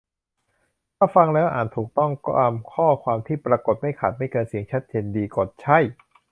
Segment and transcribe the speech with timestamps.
[0.97, 5.77] -ถ้าฟังแล้ว อ่านถูกต้องตามข้อความที่ปรากฏ ไม่ขาด ไม่เกิน เสียงชัดเจนดี กด "ใช่"